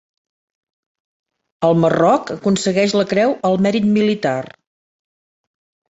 [1.67, 4.37] Al Marroc aconsegueix la creu al mèrit militar.